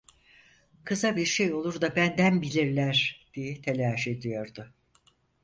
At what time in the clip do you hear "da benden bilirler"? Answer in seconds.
1.81-3.27